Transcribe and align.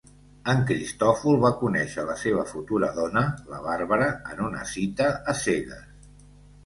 En 0.53 0.61
Cristòfol 0.69 1.35
va 1.43 1.51
conèixer 1.59 2.05
la 2.07 2.15
seva 2.21 2.45
futura 2.53 2.89
dona, 2.97 3.25
la 3.53 3.61
Barbara, 3.67 4.09
en 4.33 4.43
una 4.51 4.65
cita 4.75 5.11
a 5.35 5.41
cegues. 5.47 6.09